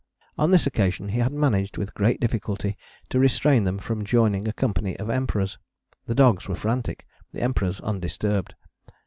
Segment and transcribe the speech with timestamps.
[0.35, 2.75] On this occasion he had managed with great difficulty
[3.09, 5.59] to restrain them from joining a company of Emperors.
[6.07, 8.55] The dogs were frantic, the Emperors undisturbed.